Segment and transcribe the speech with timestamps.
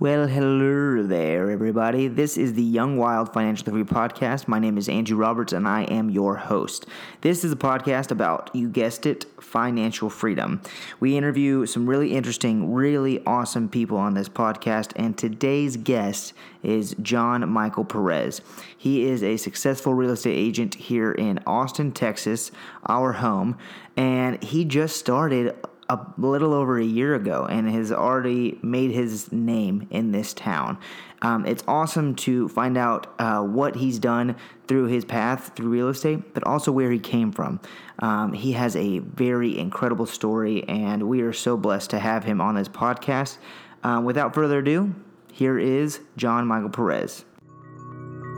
[0.00, 2.06] Well, hello there, everybody.
[2.06, 4.46] This is the Young Wild Financially Free podcast.
[4.46, 6.86] My name is Andrew Roberts, and I am your host.
[7.22, 10.62] This is a podcast about, you guessed it, financial freedom.
[11.00, 16.94] We interview some really interesting, really awesome people on this podcast, and today's guest is
[17.02, 18.40] John Michael Perez.
[18.76, 22.52] He is a successful real estate agent here in Austin, Texas,
[22.86, 23.58] our home,
[23.96, 25.56] and he just started
[25.88, 30.78] a little over a year ago and has already made his name in this town.
[31.22, 35.88] Um, it's awesome to find out uh, what he's done through his path through real
[35.88, 37.60] estate, but also where he came from.
[38.00, 42.40] Um, he has a very incredible story, and we are so blessed to have him
[42.40, 43.38] on this podcast.
[43.82, 44.94] Um, without further ado,
[45.32, 47.24] here is John Michael Perez.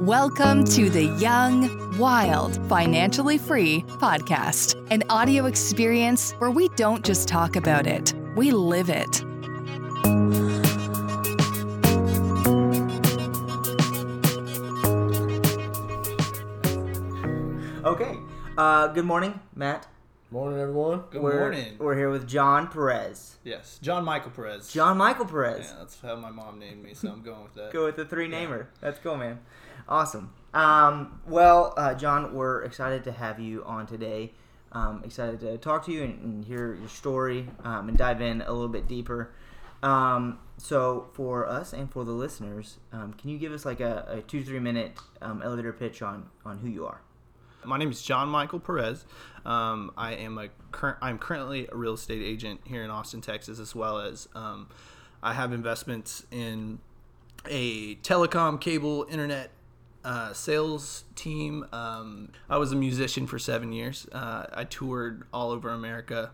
[0.00, 7.28] Welcome to the Young, Wild, Financially Free podcast, an audio experience where we don't just
[7.28, 9.22] talk about it, we live it.
[17.84, 18.18] Okay.
[18.56, 19.86] Uh, good morning, Matt.
[20.32, 21.02] Morning, everyone.
[21.10, 21.74] Good we're, morning.
[21.80, 23.38] We're here with John Perez.
[23.42, 24.72] Yes, John Michael Perez.
[24.72, 25.66] John Michael Perez.
[25.68, 27.72] Yeah, that's how my mom named me, so I'm going with that.
[27.72, 28.68] Go with the three namer.
[28.80, 29.40] That's cool, man.
[29.88, 30.32] Awesome.
[30.54, 34.30] Um, well, uh, John, we're excited to have you on today.
[34.70, 38.40] Um, excited to talk to you and, and hear your story um, and dive in
[38.42, 39.32] a little bit deeper.
[39.82, 44.06] Um, so, for us and for the listeners, um, can you give us like a,
[44.08, 47.00] a two three minute um, elevator pitch on on who you are?
[47.64, 49.04] My name is John Michael Perez.
[49.44, 50.98] Um, I am a current.
[51.02, 54.68] I'm currently a real estate agent here in Austin, Texas, as well as um,
[55.22, 56.78] I have investments in
[57.46, 59.50] a telecom, cable, internet
[60.04, 61.66] uh, sales team.
[61.72, 64.06] Um, I was a musician for seven years.
[64.10, 66.30] Uh, I toured all over America.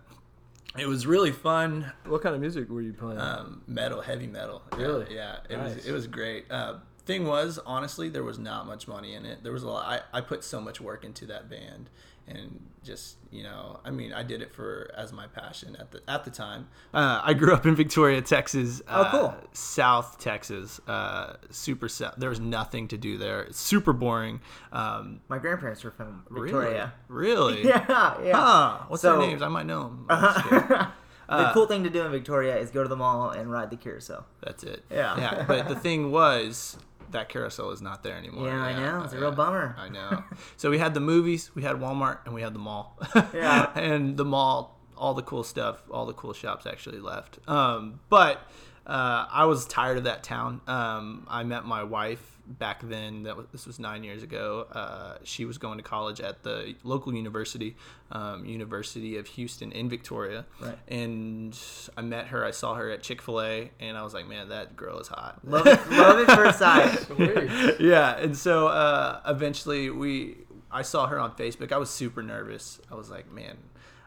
[0.78, 1.90] It was really fun.
[2.05, 3.18] What kind of music were you playing?
[3.20, 4.62] Um, metal, heavy metal.
[4.77, 5.06] Really?
[5.14, 5.74] Yeah, it Nice.
[5.77, 6.50] was it was great.
[6.50, 6.74] Uh,
[7.06, 9.42] thing was, honestly, there was not much money in it.
[9.42, 9.86] There was a lot.
[10.12, 11.88] I, I put so much work into that band,
[12.28, 16.02] and just you know, I mean, I did it for as my passion at the
[16.08, 16.68] at the time.
[16.92, 18.83] Uh, I grew up in Victoria, Texas.
[18.89, 19.34] Oh, cool.
[19.52, 20.80] South Texas.
[20.89, 21.89] Uh, super.
[21.89, 22.14] South.
[22.18, 23.42] There was nothing to do there.
[23.42, 24.40] It's super boring.
[24.72, 26.24] Um, My grandparents were from?
[26.30, 26.92] Victoria.
[27.08, 27.64] Really?
[27.68, 28.36] Yeah, yeah.
[28.36, 28.78] Huh.
[28.89, 29.42] What's So- their names?
[29.42, 30.06] I might know them.
[31.28, 33.50] I'm the Uh, cool thing to do in Victoria is go to the mall and
[33.50, 34.24] ride the carousel.
[34.42, 34.84] That's it.
[34.90, 35.18] Yeah.
[35.18, 35.45] Yeah.
[35.48, 36.78] But the thing was,
[37.11, 38.46] that carousel is not there anymore.
[38.46, 39.02] Yeah, I know.
[39.05, 39.77] It's a real bummer.
[39.78, 40.24] I know.
[40.56, 42.98] So we had the movies, we had Walmart, and we had the mall.
[43.34, 43.70] Yeah.
[43.74, 47.39] and the mall, all the cool stuff, all the cool shops actually left.
[47.48, 48.39] Um, but
[48.86, 50.61] uh, I was tired of that town.
[50.66, 53.24] Um, I met my wife back then.
[53.24, 54.67] That was, this was nine years ago.
[54.70, 57.77] Uh, she was going to college at the local university,
[58.12, 60.46] um, University of Houston in Victoria.
[60.61, 60.79] Right.
[60.89, 61.58] And
[61.96, 62.45] I met her.
[62.45, 65.08] I saw her at Chick Fil A, and I was like, "Man, that girl is
[65.08, 66.98] hot." Love it, love it first sight.
[67.07, 67.80] Sweet.
[67.80, 70.36] yeah, and so uh, eventually we,
[70.70, 71.73] I saw her on Facebook.
[71.73, 72.80] I was super nervous.
[72.90, 73.57] I was like, man,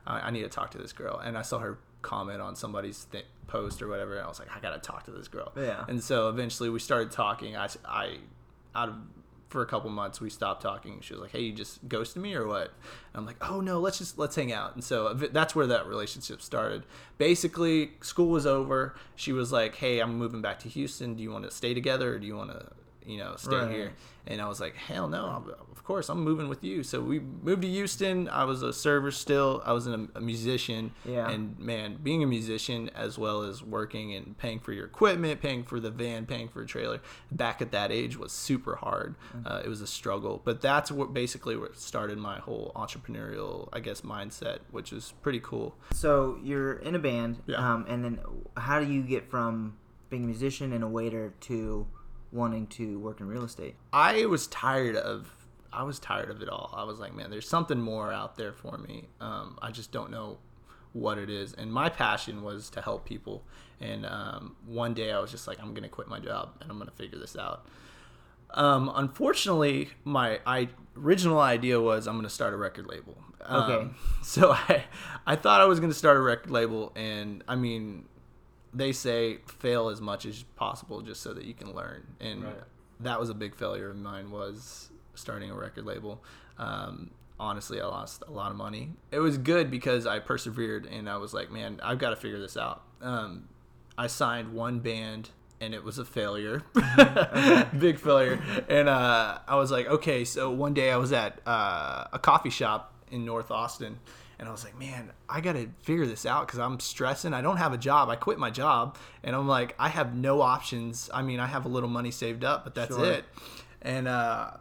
[0.06, 1.17] I, I need to talk to this girl.
[1.17, 4.15] And I saw her comment on somebody's th- post or whatever.
[4.15, 5.51] And I was like, I gotta talk to this girl.
[5.55, 5.85] Yeah.
[5.87, 7.55] And so eventually we started talking.
[7.55, 8.17] I, I
[8.75, 8.95] out of
[9.49, 10.99] for a couple months we stopped talking.
[11.01, 12.67] She was like, "Hey, you just ghosted me or what?"
[13.13, 15.88] And I'm like, "Oh no, let's just let's hang out." And so that's where that
[15.88, 16.83] relationship started.
[17.17, 18.95] Basically, school was over.
[19.15, 21.15] She was like, "Hey, I'm moving back to Houston.
[21.15, 22.71] Do you want to stay together or do you want to,
[23.05, 23.71] you know, stay Right.
[23.71, 23.93] here?"
[24.27, 27.19] And I was like, "Hell no, I'm- of course I'm moving with you." So we
[27.19, 28.29] moved to Houston.
[28.29, 29.61] I was a server still.
[29.65, 30.91] I was an, a musician.
[31.05, 31.27] Yeah.
[31.29, 35.63] And man, being a musician as well as working and paying for your equipment, paying
[35.63, 37.01] for the van, paying for a trailer,
[37.31, 39.15] back at that age was super hard.
[39.45, 43.79] Uh, it was a struggle, but that's what basically what started my whole entrepreneurial, I
[43.79, 45.75] guess, mindset, which is pretty cool.
[45.93, 47.57] So you're in a band, Yeah.
[47.73, 48.19] um, and then
[48.57, 49.77] how do you get from
[50.11, 51.88] being a musician and a waiter to
[52.31, 53.75] wanting to work in real estate?
[53.91, 55.31] I was tired of
[55.72, 56.73] I was tired of it all.
[56.75, 59.06] I was like, man, there's something more out there for me.
[59.22, 60.39] Um, I just don't know
[60.94, 61.53] what it is.
[61.53, 63.44] And my passion was to help people.
[63.79, 66.80] And um, one day I was just like, I'm gonna quit my job and I'm
[66.80, 67.68] gonna figure this out.
[68.51, 73.15] Um, unfortunately, my I, original idea was I'm gonna start a record label.
[73.42, 73.88] Um, Okay.
[74.24, 74.83] So I
[75.25, 78.06] I thought I was gonna start a record label, and I mean,
[78.74, 82.56] they say fail as much as possible just so that you can learn, and Right.
[83.01, 86.24] that was a big failure of mine was starting a record label.
[86.57, 88.94] Um, honestly, I lost a lot of money.
[89.12, 92.39] It was good because I persevered, and I was like, man, I've got to figure
[92.39, 92.83] this out.
[93.01, 93.48] Um,
[93.98, 95.30] I signed one band
[95.62, 96.63] and it was a failure,
[97.77, 98.42] big failure.
[98.69, 100.24] And uh, I was like, okay.
[100.25, 104.00] So one day I was at uh, a coffee shop in North Austin,
[104.39, 107.33] and I was like, man, I got to figure this out because I'm stressing.
[107.33, 108.09] I don't have a job.
[108.09, 111.09] I quit my job, and I'm like, I have no options.
[111.13, 113.06] I mean, I have a little money saved up, but that's Sure.
[113.06, 113.25] it.
[113.81, 114.51] And uh,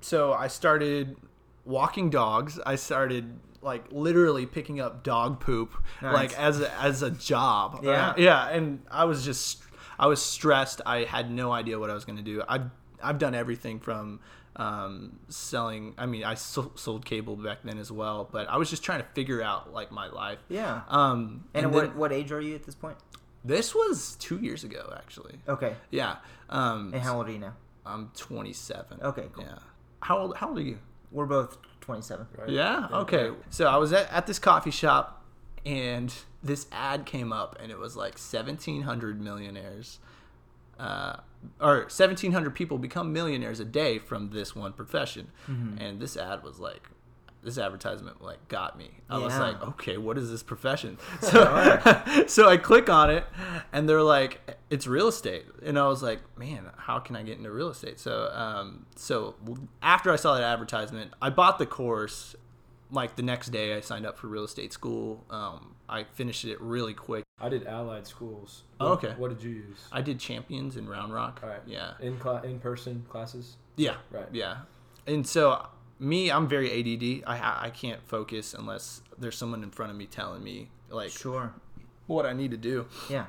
[0.00, 1.16] so I started
[1.64, 2.58] walking dogs.
[2.66, 6.14] I started like literally picking up dog poop Nice.
[6.14, 7.80] like as a, as a job.
[7.82, 8.14] Yeah.
[8.16, 8.48] yeah.
[8.50, 9.62] And I was just
[9.98, 10.80] I was stressed.
[10.86, 12.42] I had no idea what I was going to do.
[12.48, 12.70] I've
[13.02, 14.20] I've done everything from
[14.58, 15.94] um, selling.
[15.96, 19.00] I mean, I so, sold cable back then as well, but I was just trying
[19.00, 20.38] to figure out like my life.
[20.48, 20.82] Yeah.
[20.88, 22.96] Um, and and what then- what age are you at this point?
[23.44, 25.38] this was two years ago, actually.
[25.48, 25.74] Okay.
[25.90, 26.16] Yeah.
[26.50, 27.54] Um, And how old are you now?
[27.86, 29.00] I'm 27.
[29.00, 29.44] Okay, cool.
[29.44, 29.58] Yeah.
[30.00, 30.36] How old?
[30.36, 30.78] How old are you?
[31.10, 32.26] We're both 27.
[32.36, 32.48] Right?
[32.50, 32.88] Yeah.
[32.92, 33.30] Okay.
[33.48, 35.24] So I was at, at this coffee shop,
[35.64, 36.12] and
[36.42, 39.98] this ad came up, and it was like 1,700 millionaires,
[40.78, 41.16] uh,
[41.60, 45.78] or 1,700 people become millionaires a day from this one profession, Mm-hmm.
[45.78, 46.88] and this ad was like.
[47.40, 48.90] This advertisement like got me.
[49.08, 50.98] I was like, okay, what is this profession?
[51.20, 53.24] So, so I click on it,
[53.72, 57.38] and they're like, it's real estate, and I was like, man, how can I get
[57.38, 58.00] into real estate?
[58.00, 59.36] So, um, so
[59.80, 62.34] after I saw that advertisement, I bought the course.
[62.90, 65.24] Like the next day, I signed up for real estate school.
[65.30, 67.24] Um, I finished it really quick.
[67.40, 68.62] I did allied schools.
[68.80, 69.14] Oh, okay.
[69.18, 69.78] What did you use?
[69.92, 71.40] I did champions in Round Rock.
[71.42, 71.60] All right.
[71.66, 71.92] Yeah.
[72.00, 73.56] In cla- in person classes.
[73.76, 73.96] Yeah.
[74.10, 74.26] Right.
[74.32, 74.58] Yeah.
[75.06, 75.66] And so
[75.98, 77.24] me, I'm very ADD.
[77.26, 81.10] I ha- I can't focus unless there's someone in front of me telling me like
[81.10, 81.52] Sure.
[82.06, 82.86] what I need to do.
[83.10, 83.26] Yeah.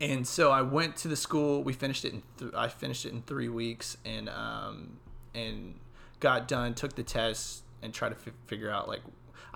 [0.00, 1.62] And so I went to the school.
[1.62, 4.98] We finished it in th- I finished it in three weeks, and um,
[5.34, 5.76] and
[6.20, 6.74] got done.
[6.74, 9.00] Took the test and try to f- figure out like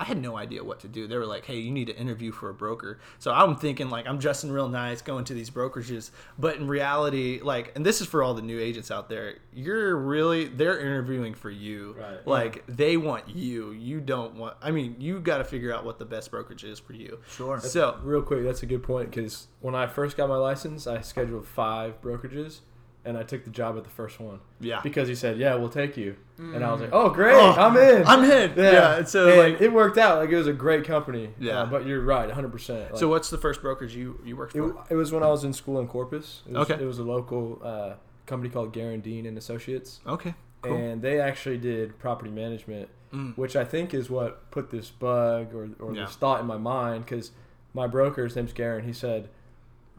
[0.01, 1.07] I had no idea what to do.
[1.07, 4.07] They were like, "Hey, you need to interview for a broker." So I'm thinking like
[4.07, 8.07] I'm dressing real nice, going to these brokerages, but in reality, like, and this is
[8.07, 9.35] for all the new agents out there.
[9.53, 11.97] You're really they're interviewing for you.
[11.99, 12.27] Right.
[12.27, 13.73] Like they want you.
[13.73, 14.57] You don't want.
[14.63, 17.19] I mean, you got to figure out what the best brokerage is for you.
[17.29, 17.61] Sure.
[17.61, 21.03] So Real quick, that's a good point because when I first got my license, I
[21.03, 22.61] scheduled five brokerages,
[23.05, 24.41] and I took the job at the first one.
[24.61, 24.81] Yeah.
[24.83, 27.77] Because he said, "Yeah, we'll take you," and I was like, "Oh, great, Oh, I'm
[27.77, 28.53] in." I'm in.
[28.57, 28.97] Yeah.
[28.99, 30.19] and so and like it worked out.
[30.19, 31.31] Like it was a great company.
[31.39, 31.61] Yeah.
[31.63, 32.53] Uh, but you're right, 100.
[32.53, 34.85] percent So what's the first brokerage you you worked It, for?
[34.91, 36.43] it was when I was in school in Corpus.
[36.47, 36.83] It was, Okay.
[36.83, 37.95] It was a local uh,
[38.27, 40.77] company called Garandine and Associates, Okay, cool.
[40.77, 43.37] and they actually did property management, Mm.
[43.37, 46.05] which I think is what put this bug or, or Yeah.
[46.05, 47.07] this thought in my mind.
[47.07, 47.33] Because
[47.75, 49.29] my broker, his name's Garen, he said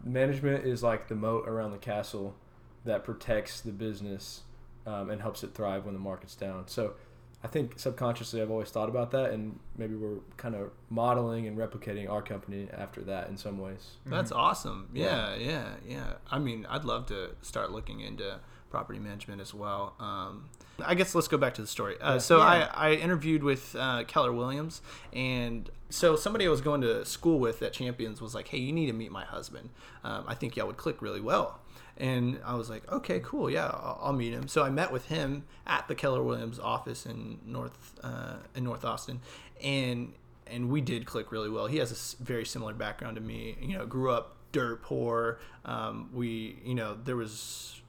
[0.03, 2.36] management is like the moat around the castle
[2.86, 4.42] that protects the business
[4.88, 6.68] um, and helps it thrive when the market's down.
[6.68, 6.94] So
[7.44, 11.57] I think subconsciously I've always thought about that, and maybe we're kind of modeling and
[11.57, 13.98] replicating our company after that in some ways.
[14.06, 14.89] That's awesome.
[14.94, 16.13] Yeah, yeah, yeah.
[16.30, 18.39] I mean, I'd love to start looking into
[18.69, 19.95] property management as well.
[20.00, 20.50] Um,
[20.84, 21.95] I guess let's go back to the story.
[22.00, 22.69] Uh, so Yeah.
[22.74, 24.81] I, I interviewed with uh, Keller Williams,
[25.12, 28.71] and so somebody I was going to school with at Champions was like, "Hey, you
[28.71, 29.69] need to meet my husband.
[30.03, 31.59] Um, I think y'all would click really well."
[31.97, 35.05] And I was like, "Okay, cool, yeah, I'll, I'll meet him." So I met with
[35.05, 39.19] him at the Keller Williams office in North uh, in North Austin,
[39.63, 40.13] and
[40.47, 41.67] and we did click really well.
[41.67, 43.57] He has a very similar background to me.
[43.61, 45.39] You know, grew up dirt poor.
[45.65, 47.81] Um, we, you know, there was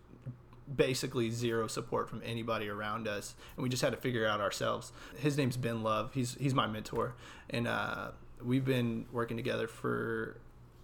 [0.74, 4.40] basically zero support from anybody around us, and we just had to figure it out
[4.40, 4.92] ourselves.
[5.18, 6.12] His name's Ben Love.
[6.14, 7.14] He's he's my mentor,
[7.50, 8.12] and uh,
[8.42, 10.36] we've been working together for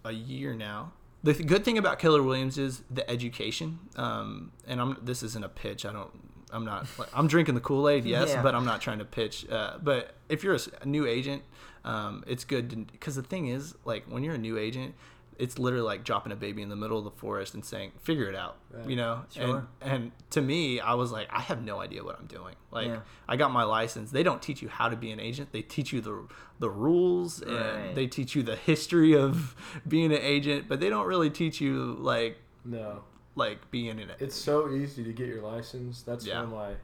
[0.05, 0.93] a year now.
[1.25, 3.81] The th- good thing about Keller Williams is the education.
[3.97, 5.85] Um, and I'm this isn't a pitch.
[5.85, 6.11] I don't.
[6.51, 6.87] I'm not.
[6.99, 8.43] Like, I'm drinking the Kool Aid, yes, Yeah.
[8.43, 9.47] but I'm not trying to pitch.
[9.51, 11.43] Uh, but if you're a, new agent,
[11.85, 14.95] um, it's good because the thing is, like, when you're a new agent,
[15.39, 18.29] it's literally like dropping a baby in the middle of the forest and saying, "Figure
[18.29, 19.25] it out," you know.
[19.33, 19.69] Sure.
[19.81, 22.57] And and to me, I was like, I have no idea what I'm doing.
[22.71, 23.01] Like, Yeah.
[23.29, 24.11] I got my license.
[24.11, 25.53] They don't teach you how to be an agent.
[25.53, 26.27] They teach you the
[26.59, 29.55] the rules and they teach you the history of
[29.89, 33.05] being an agent, but they don't really teach you like No,
[33.37, 34.17] like being in it.
[34.19, 36.03] it's so easy to get your license.
[36.03, 36.43] That's Yeah.
[36.43, 36.75] one of my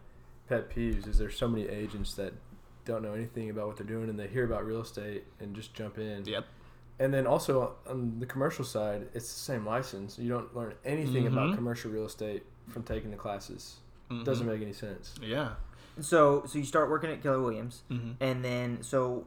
[0.49, 1.08] pet peeves.
[1.08, 2.32] Is there's so many agents that
[2.84, 5.75] don't know anything about what they're doing and they hear about real estate and just
[5.75, 6.25] jump in.
[6.26, 6.44] Yep.
[6.98, 10.18] And then also on the commercial side, it's the same license.
[10.18, 11.32] You don't learn anything Mhm.
[11.32, 13.76] about commercial real estate from taking the classes.
[14.10, 14.24] Mhm.
[14.24, 15.14] Doesn't make any sense.
[15.20, 15.50] Yeah.
[16.00, 18.14] So so you start working at Keller Williams, Mhm.
[18.20, 19.26] and then so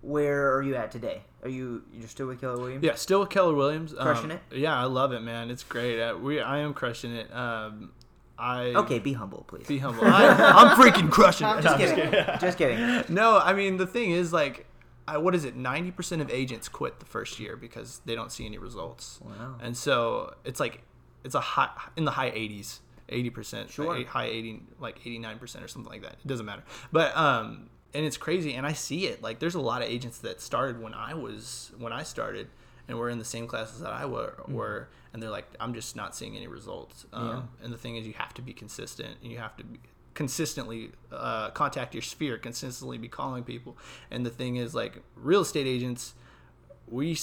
[0.00, 1.22] where are you at today?
[1.42, 2.84] Are you you're still with Keller Williams?
[2.84, 3.92] Yeah, still with Keller Williams.
[3.92, 4.40] Um, Crushing it?
[4.52, 5.50] Yeah, I love it, man.
[5.50, 6.00] It's great.
[6.00, 7.32] Uh, we, I am crushing it.
[7.34, 7.90] Um,
[8.38, 9.66] I Okay, be humble, please.
[9.66, 10.04] Be humble.
[10.06, 11.50] I, I'm freaking crushing it.
[11.56, 12.12] I'm just kidding.
[12.40, 13.04] just kidding.
[13.12, 14.66] No, I mean the thing is like,
[15.14, 15.56] I, what is it?
[15.56, 19.18] Ninety percent of agents quit the first year because they don't see any results.
[19.24, 19.56] Wow.
[19.60, 20.82] And so it's like,
[21.24, 24.04] it's a high in the high eighties, eighty percent, Sure.
[24.04, 26.12] high eighty, like eighty nine percent or something like that.
[26.24, 26.62] It doesn't matter.
[26.92, 30.18] But um, and it's crazy and i see it like there's a lot of agents
[30.18, 32.46] that started when i was when i started
[32.86, 34.52] and were in the same classes that i were, Mm-hmm.
[34.52, 38.06] were and they're like i'm just not seeing any results um, and the thing is
[38.06, 39.80] you have to be consistent and you have to be
[40.22, 43.76] consistently uh, contact your sphere consistently be calling people
[44.10, 46.14] and the thing is like real estate agents
[46.88, 47.16] we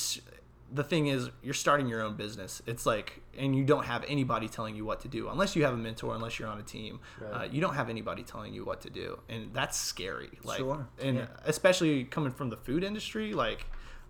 [0.73, 4.47] the thing is you're starting your own business it's like and you don't have anybody
[4.47, 6.99] telling you what to do unless you have a mentor unless you're on a team
[7.33, 10.87] uh, you don't have anybody telling you what to do and that's scary like Sure.
[11.01, 11.25] and Yeah.
[11.43, 13.65] especially coming from the food industry like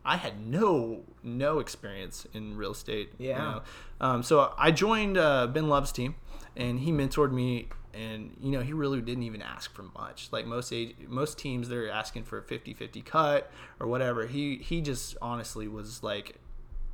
[0.05, 3.37] i had no no experience in real estate you Yeah.
[3.45, 3.61] know?
[3.99, 6.13] um, so i joined uh, ben love's team
[6.55, 10.29] and he mentored me and you know he really didn't even ask for much.
[10.31, 14.27] Like most age, most teams they're asking for a 50-50 cut or whatever.
[14.27, 16.35] He he just honestly was like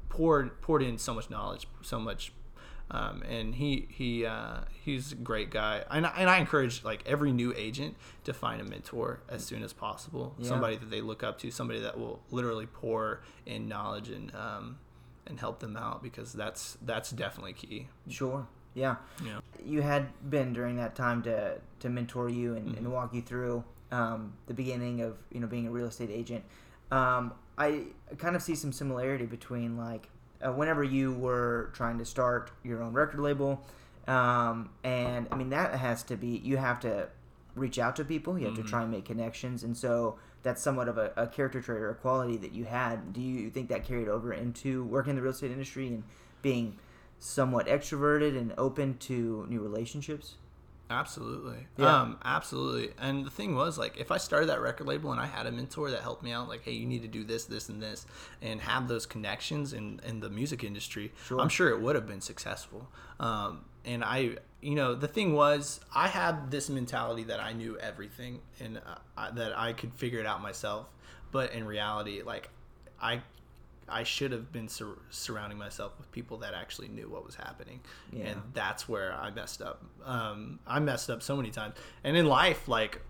[0.10, 2.34] poured poured in so much knowledge so much
[2.94, 5.84] um, and he he uh, he's a great guy.
[5.90, 9.64] And, I- and I encourage like every new agent to find a mentor as soon
[9.64, 10.36] as possible.
[10.38, 10.50] Yeah.
[10.50, 14.78] somebody that they look up to somebody that will literally pour in knowledge and um,
[15.26, 17.88] and help them out because that's that's definitely key.
[18.10, 18.46] Sure.
[18.74, 18.96] Yeah.
[19.24, 19.40] Yeah.
[19.66, 22.78] You had Ben during that time to to mentor you and, Mm-hmm.
[22.78, 26.44] and walk you through um, the beginning of you know being a real estate agent.
[26.92, 27.84] Um, I
[28.18, 30.10] kind of see some similarity between like
[30.42, 33.62] uh, whenever you were trying to start your own record label,
[34.08, 37.10] um, and I mean that has to be you have to
[37.56, 38.38] reach out to people.
[38.40, 38.64] You have Mm-hmm.
[38.64, 41.92] to try and make connections, and so that's somewhat of a, a character trait or
[41.92, 43.14] a quality that you had.
[43.14, 46.04] Do you think that carried over into working in the real estate industry and
[46.42, 46.78] being
[47.22, 50.36] somewhat extroverted and open to new relationships?
[50.90, 51.68] Absolutely.
[51.78, 52.02] Yeah.
[52.02, 52.90] Um, absolutely.
[53.00, 55.52] And the thing was, like, if I started that record label and I had a
[55.52, 58.06] mentor that helped me out, like, hey, you need to do this, this, and this,
[58.42, 61.40] and have those connections in, in the music industry, Sure.
[61.40, 62.90] I'm sure it would have been successful.
[63.22, 67.78] Um, and I, you know, the thing was, I had this mentality that I knew
[67.78, 70.88] everything and uh, I, that I could figure it out myself.
[71.32, 72.50] But in reality, like,
[73.02, 73.22] I
[73.92, 77.82] I should have been sur- surrounding myself with people that actually knew what was happening,
[78.12, 78.26] Yeah.
[78.30, 79.84] and that's where I messed up.
[80.06, 83.02] Um, I messed up so many times, and in life, like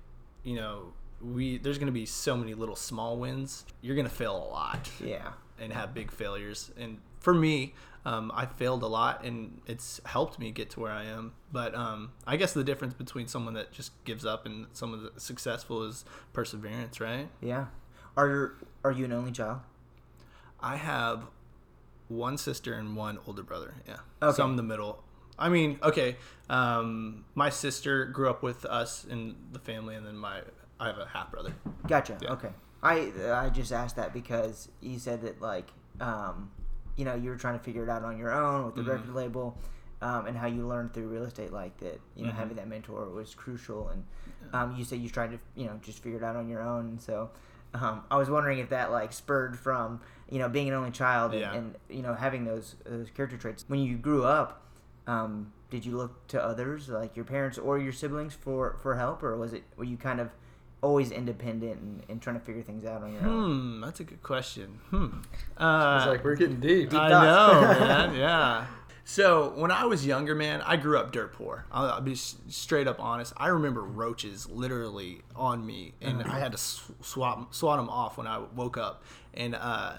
[0.44, 3.66] you know, we there's gonna be so many little small wins.
[3.82, 5.34] You're gonna fail a lot Yeah.
[5.60, 6.72] and have big failures.
[6.78, 10.92] And for me, um, I failed a lot, and it's helped me get to where
[10.92, 11.34] I am.
[11.52, 15.24] But um, I guess the difference between someone that just gives up and someone that's
[15.24, 17.30] successful is perseverance, right?
[17.40, 17.68] Yeah.
[18.18, 18.52] Are you
[18.84, 19.60] are you an only child?
[20.62, 21.24] I have
[22.08, 23.74] one sister and one older brother.
[23.88, 23.98] Yeah.
[24.22, 24.36] Okay.
[24.36, 25.04] So I'm the middle.
[25.40, 26.18] I mean, okay.
[26.50, 30.42] Um, my sister grew up with us in the family, and then my
[30.80, 31.54] I have a half brother.
[31.88, 32.18] Gotcha.
[32.22, 32.32] Yeah.
[32.34, 32.50] Okay.
[32.84, 36.52] I I just asked that because you said that like um,
[36.96, 38.90] you know you were trying to figure it out on your own with the Mm-hmm.
[38.92, 39.58] record label,
[40.02, 42.00] um, and how you learned through real estate like that.
[42.16, 42.38] You know Mm-hmm.
[42.40, 44.04] having that mentor was crucial, and
[44.54, 46.88] um, you said you tried to you know just figure it out on your own.
[46.90, 47.30] And so
[47.74, 50.02] um, I was wondering if that like spurred from
[50.32, 51.54] you know being an only child and, Yeah.
[51.54, 54.62] and you know having those those character traits when you grew up.
[55.08, 59.22] Um, did you look to others like your parents or your siblings for for help,
[59.24, 60.30] or was it were you kind of
[60.84, 63.78] always independent and, and trying to figure things out on your own?
[63.78, 64.80] Hmm, that's a good question.
[64.90, 65.08] Hmm.
[65.58, 66.94] Uh, It's like we're getting deep.
[66.94, 67.80] I thoughts.
[67.80, 68.16] know, man.
[68.16, 68.66] Yeah.
[69.04, 71.66] So when I was younger, man, I grew up dirt poor.
[71.72, 73.34] I'll, I'll be s- straight up honest.
[73.38, 78.18] I remember roaches literally on me, and I had to sw- swat swat them off
[78.18, 79.04] when I woke up.
[79.34, 79.94] And uh,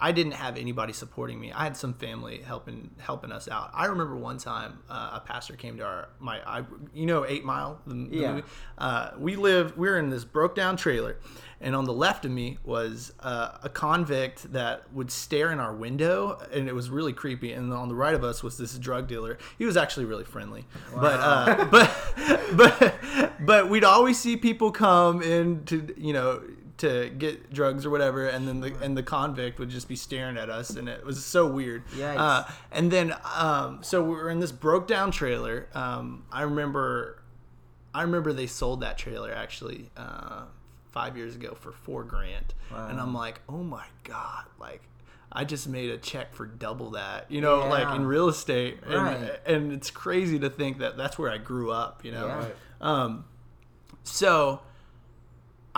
[0.00, 1.50] I didn't have anybody supporting me.
[1.52, 3.70] I had some family helping helping us out.
[3.74, 6.64] I remember one time uh, a pastor came to our my I,
[6.94, 8.30] you know Eight Mile the, the Yeah.
[8.34, 8.46] movie.
[8.78, 11.16] Uh, we lived we were in this broke down trailer,
[11.60, 15.74] and on the left of me was uh, a convict that would stare in our
[15.74, 17.52] window, and it was really creepy.
[17.52, 19.36] And on the right of us was this drug dealer.
[19.58, 20.64] He was actually really friendly,
[20.94, 21.90] but uh, but
[22.56, 22.94] but
[23.40, 26.42] but we'd always see people come in to you know
[26.78, 30.36] to get drugs or whatever, and then the and the convict would just be staring
[30.36, 31.86] at us, and it was so weird.
[31.88, 32.16] Yikes.
[32.18, 35.68] Uh, and then um, so we were in this broke down trailer.
[35.74, 37.22] Um, I remember
[37.94, 40.44] I remember they sold that trailer actually uh,
[40.92, 44.82] five years ago for four grand, and I'm like, oh my god, like
[45.32, 48.94] I just made a check for double that, you know, like in real estate, and,
[48.94, 49.40] Right.
[49.46, 52.26] and it's crazy to think that that's where I grew up, you know.
[52.26, 52.36] Yeah.
[52.38, 52.54] Right.
[52.80, 53.24] Um,
[54.04, 54.60] so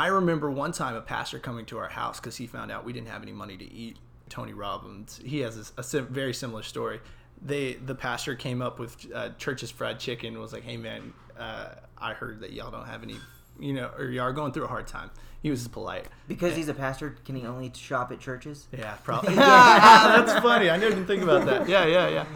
[0.00, 2.94] I remember one time a pastor coming to our house because he found out we
[2.94, 3.98] didn't have any money to eat.
[4.30, 7.00] Tony Robbins, he has a, a very similar story.
[7.42, 10.40] They, the pastor came up with uh, church's fried chicken.
[10.40, 13.16] Was like, hey man, uh, I heard that y'all don't have any
[13.60, 15.10] you know, or you are going through a hard time.
[15.42, 16.04] He was polite.
[16.28, 18.68] Because he's a pastor, can he only shop at churches?
[18.76, 19.34] Yeah, probably.
[19.36, 20.68] That's funny.
[20.68, 21.66] I never even think about that.
[21.66, 22.26] Yeah, yeah, yeah.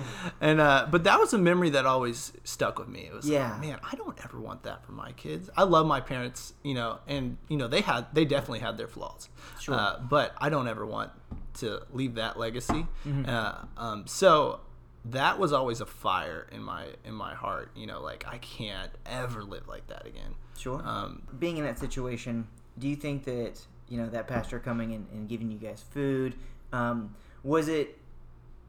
[0.41, 3.01] And uh, but that was a memory that always stuck with me.
[3.01, 3.51] It was Yeah.
[3.53, 5.51] like, man, I don't ever want that for my kids.
[5.55, 8.89] I love my parents, you know, and you know they had they definitely had their
[8.89, 9.29] flaws.
[9.61, 9.75] Sure.
[9.75, 11.11] Uh, but I don't ever want
[11.55, 12.87] to leave that legacy.
[13.07, 13.25] Mm-hmm.
[13.29, 14.61] Uh, um, so
[15.07, 17.71] that was always a fire in my in my heart.
[17.77, 20.35] You know, like I can't ever live like that again.
[20.57, 20.81] Sure.
[20.85, 22.47] Um, Being in that situation,
[22.79, 26.35] do you think that you know that pastor coming in and giving you guys food
[26.75, 27.99] um, was it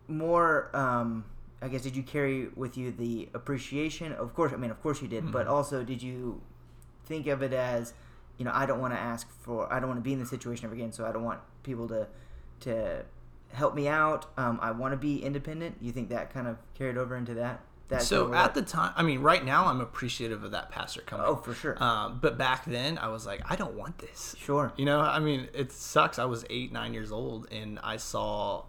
[0.07, 0.69] more?
[0.75, 1.25] Um,
[1.61, 4.11] I guess did you carry with you the appreciation?
[4.13, 6.41] Of course, I mean, of course you did, but also did you
[7.05, 7.93] think of it as,
[8.37, 10.29] you know, I don't want to ask for, I don't want to be in this
[10.29, 12.07] situation ever again, so I don't want people to
[12.61, 13.03] to
[13.53, 14.25] help me out.
[14.37, 15.77] Um, I want to be independent.
[15.81, 17.61] You think that kind of carried over into that?
[17.87, 21.27] That so at the time, I mean, right now I'm appreciative of that pastor coming.
[21.29, 24.35] oh, for sure, Um, but back then, I was like, I don't want this.
[24.39, 26.17] sure, You know, I mean, it sucks.
[26.17, 28.63] I was eight, nine years old, and I saw,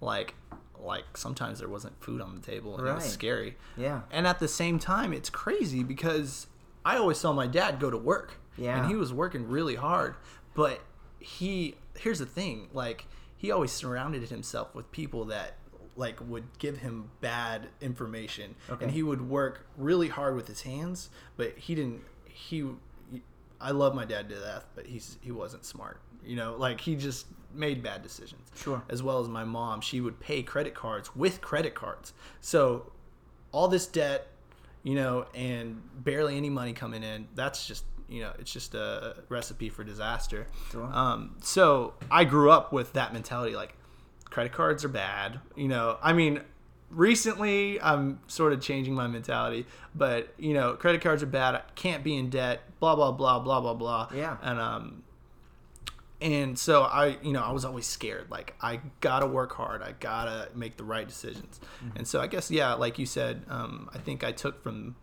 [0.00, 0.34] like,
[0.78, 3.56] like sometimes there wasn't food on the table, and it was scary.
[3.76, 6.46] yeah, And at the same time, it's crazy because
[6.84, 8.78] I always saw my dad go to work, Yeah.
[8.78, 10.14] and he was working really hard.
[10.54, 10.80] But
[11.18, 13.06] he, here's the thing, like,
[13.40, 15.54] he always surrounded himself with people that
[15.96, 18.84] like would give him bad information Okay.
[18.84, 22.68] and he would work really hard with his hands but he didn't he
[23.60, 26.94] i love my dad to death but he's he wasn't smart you know like he
[26.94, 28.82] just made bad decisions Sure.
[28.88, 32.92] as well as my mom she would pay credit cards with credit cards so
[33.52, 34.28] all this debt
[34.84, 39.16] you know and barely any money coming in that's just you know it's just a
[39.28, 40.90] recipe for disaster Sure.
[40.92, 43.74] um, so i grew up with that mentality like
[44.24, 46.40] credit cards are bad you know i mean
[46.90, 49.64] recently i'm sort of changing my mentality
[49.94, 53.38] but you know credit cards are bad I can't be in debt blah blah blah
[53.38, 54.36] blah blah blah Yeah.
[54.42, 55.02] and um
[56.20, 59.92] and so i you know i was always scared like i gotta work hard i
[60.00, 61.98] gotta make the right decisions Mm-hmm.
[61.98, 64.96] and so i guess yeah like you said um i think i took from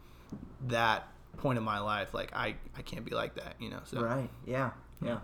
[0.68, 4.02] that point in my life like i i can't be like that you know so
[4.02, 4.72] right, yeah,
[5.04, 5.20] yeah,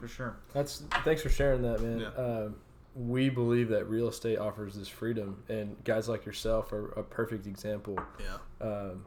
[0.00, 0.36] for sure.
[0.52, 2.00] That's thanks for sharing that, man.
[2.00, 2.22] Yeah.
[2.22, 2.56] Um,
[2.94, 7.46] we believe that real estate offers this freedom, and guys like yourself are a perfect
[7.46, 7.98] example.
[8.18, 9.04] yeah Um,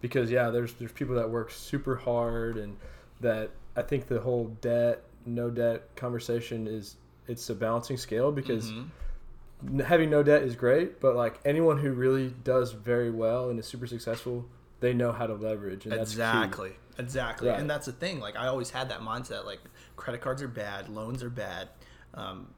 [0.00, 2.76] because yeah, there's there's people that work super hard, and
[3.20, 6.96] that I think the whole debt, no debt conversation is
[7.28, 9.82] it's a balancing scale because Mhm.
[9.84, 13.66] having no debt is great, but like anyone who really does very well and is
[13.66, 14.46] super successful,
[14.80, 17.58] they know how to leverage, and exactly exactly Right.
[17.60, 19.60] and that's the thing like i always had that mindset like
[19.96, 21.68] credit cards are bad loans are bad
[22.12, 22.48] um,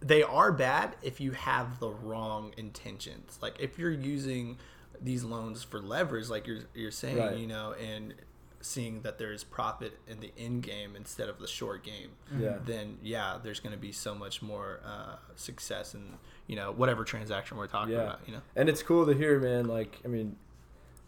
[0.00, 4.58] they are bad if you have the wrong intentions like if you're using
[5.00, 7.36] these loans for leverage like you're, you're saying Right.
[7.38, 8.14] you know and
[8.60, 12.58] seeing that there's profit in the end game instead of the short game Yeah.
[12.64, 16.14] then yeah there's going to be so much more uh, success in
[16.46, 18.02] you know whatever transaction we're talking Yeah.
[18.02, 19.66] about you know And it's cool to hear, man.
[19.66, 20.36] Like, I mean,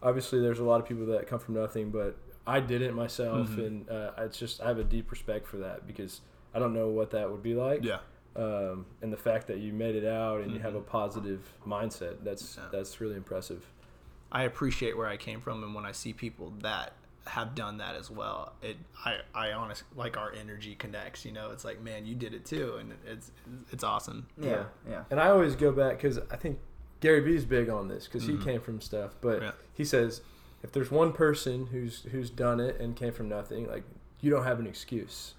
[0.05, 3.49] obviously, there's a lot of people that come from nothing, but I did it myself,
[3.51, 3.67] Mhm.
[3.67, 6.21] and uh, it's just I have a deep respect for that because
[6.55, 7.83] I don't know what that would be like.
[7.85, 7.99] yeah
[8.37, 10.87] Um, and the fact that you made it out and you have a Mhm.
[10.87, 12.69] positive mindset, that's Yeah.
[12.71, 13.65] that's really impressive.
[14.33, 16.93] I appreciate where I came from, and when I see people that
[17.27, 21.25] have done that as well, it I I honestly like our energy connects.
[21.25, 23.31] You know, it's like man, you did it too, and it's
[23.71, 24.27] it's awesome.
[24.37, 26.59] Yeah, yeah, And I always go back because I think
[27.05, 28.39] Gary Vee's big on this because Mhm.
[28.39, 29.15] he came from stuff.
[29.21, 29.53] But Yeah.
[29.75, 30.23] he says
[30.63, 33.85] if there's one person who's who's done it and came from nothing, like
[34.23, 35.35] you don't have an excuse.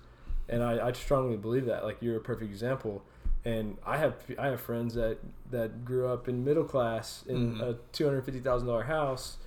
[0.47, 1.83] And I, I strongly believe that.
[1.83, 3.03] Like you're a perfect example.
[3.43, 5.17] And I have I have friends that
[5.49, 7.61] that grew up in middle class in Mhm.
[7.61, 9.37] a two hundred fifty thousand dollar house.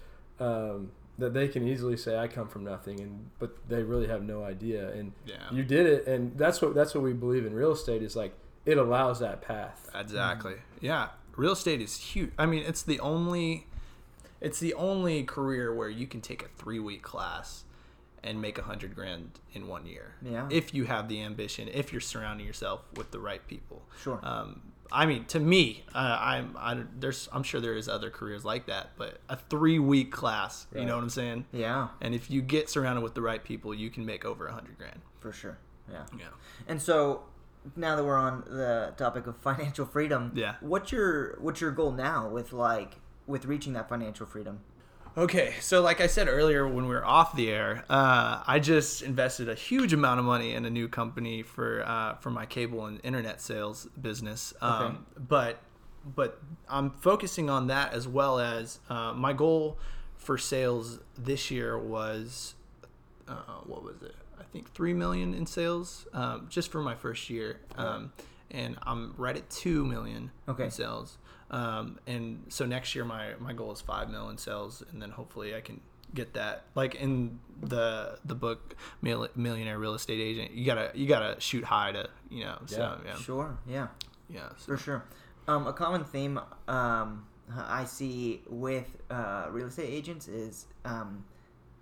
[0.40, 4.22] Um, that they can easily say I come from nothing, and but they really have
[4.22, 4.90] no idea.
[4.92, 8.02] And Yeah, you did it, and that's what that's what we believe in real estate
[8.02, 8.34] is like
[8.66, 9.88] it allows that path.
[9.94, 10.56] exactly.
[10.80, 12.32] Yeah, real estate is huge.
[12.38, 13.66] I mean, it's the only
[14.40, 17.64] it's the only career where you can take a three week class
[18.22, 20.14] and make a hundred grand in one year.
[20.22, 20.48] Yeah.
[20.50, 23.82] if you have the ambition, if you're surrounding yourself with the right people.
[24.02, 24.18] Sure.
[24.22, 28.44] Um, I mean, to me, uh, I'm I, there's I'm sure there is other careers
[28.44, 31.44] like that, but a three week class, you know what I'm saying?
[31.52, 34.52] yeah, And if you get surrounded with the right people, you can make over a
[34.52, 35.00] hundred grand.
[35.20, 35.58] for sure.
[35.92, 36.04] Yeah.
[36.18, 36.24] Yeah.
[36.68, 37.22] And so
[37.76, 40.54] now that we're on the topic of financial freedom, Yeah.
[40.60, 44.60] what's your what's your goal now with like with reaching that financial freedom?
[45.16, 49.02] Okay, so like I said earlier when we were off the air, uh, I just
[49.02, 52.86] invested a huge amount of money in a new company for uh, for my cable
[52.86, 54.54] and internet sales business.
[54.60, 55.58] Um, But
[56.04, 59.76] but I'm focusing on that as well as uh, my goal
[60.16, 62.54] for sales this year was
[63.26, 64.14] uh, what was it?
[64.40, 68.12] I think three million in sales um, just for my first year, um,
[68.50, 70.64] and I'm right at two million Okay.
[70.64, 71.18] in sales.
[71.50, 75.10] Um, and so next year my my goal is five million in sales, and then
[75.10, 75.80] hopefully I can
[76.14, 76.64] get that.
[76.74, 81.92] Like in the the book Millionaire Real Estate Agent, you gotta you gotta shoot high
[81.92, 82.58] to you know.
[82.66, 83.58] So yeah, Sure.
[83.66, 83.88] Yeah.
[84.28, 84.48] yeah.
[84.58, 84.72] So.
[84.72, 85.04] For sure.
[85.46, 91.24] Um, a common theme um, I see with uh, real estate agents is, um,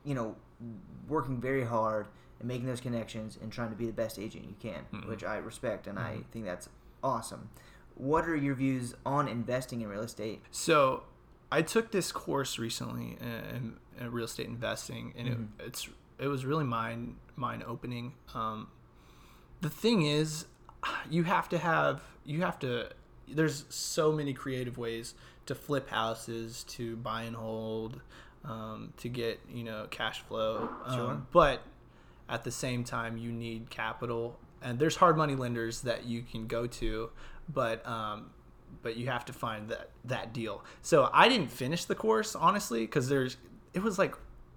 [0.04, 0.36] you know,
[1.08, 2.06] working very hard
[2.38, 5.09] and making those connections and trying to be the best agent you can, Mm-hmm.
[5.09, 6.68] which I respect and I think that's
[7.03, 7.51] awesome.
[7.94, 10.42] What are your views on investing in real estate?
[10.51, 11.05] So,
[11.51, 16.44] I took this course recently in, in real estate investing, and it, it's it was
[16.44, 18.14] really mind mind opening.
[18.35, 18.68] Um,
[19.61, 20.46] the thing is,
[21.09, 22.88] you have to have you have to.
[23.29, 25.14] There's so many creative ways
[25.46, 28.01] to flip houses, to buy and hold,
[28.44, 30.68] um, to get you know cash flow.
[30.92, 31.11] Sure.
[31.12, 31.62] Um, but
[32.28, 36.46] at the same time, you need capital, and there's hard money lenders that you can
[36.46, 37.10] go to,
[37.52, 38.30] but um,
[38.82, 40.64] but you have to find that that deal.
[40.82, 43.36] So I didn't finish the course honestly because there's
[43.74, 44.14] it was like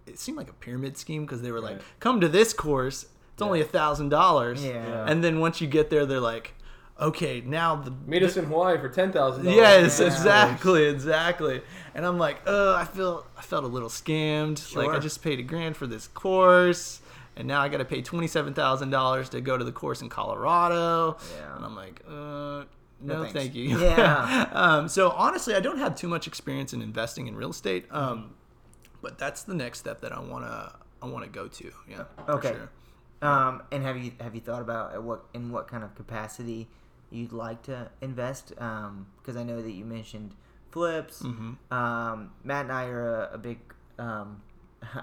[0.08, 3.42] it seemed like a pyramid scheme because they were like come to this course it's
[3.42, 6.54] only a thousand dollars and then once you get there they're like
[7.00, 9.46] okay now the Meet us in Hawaii for ten thousand.
[9.46, 10.08] Yes, Yeah.
[10.08, 11.62] exactly, exactly.
[11.96, 14.76] And I'm like, oh, I feel I felt a little scammed.
[14.76, 17.02] Like I just paid a grand for this course,
[17.40, 20.02] and now I got to pay twenty seven thousand dollars to go to the course
[20.02, 21.18] in Colorado.
[21.38, 21.56] Yeah.
[21.56, 22.66] And I'm like, uh,
[23.02, 23.34] no, thanks.
[23.34, 23.80] thank you.
[23.80, 24.50] Yeah.
[24.54, 27.86] um, so honestly, I don't have too much experience in investing in real estate.
[27.92, 28.36] Um,
[29.02, 31.72] but that's the next step that I wanna I wanna go to.
[31.90, 32.04] Yeah.
[32.28, 32.52] Okay.
[32.52, 32.70] sure.
[33.22, 36.68] Um, and have you have you thought about what in what kind of capacity
[37.10, 38.50] you'd like to invest?
[38.50, 40.36] Because I know that you mentioned
[40.72, 41.22] flips.
[41.22, 41.74] Mm-hmm.
[41.74, 43.60] Um, Matt and I are a, a big,
[43.98, 44.42] um,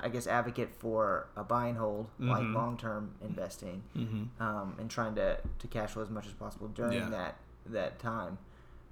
[0.03, 2.55] I guess, advocate for a buy and hold, like Mhm.
[2.55, 4.43] long term investing, Mm-hmm.
[4.43, 7.09] um, and trying to, to cash flow as much as possible during Yeah.
[7.11, 7.37] that
[7.67, 8.39] that time.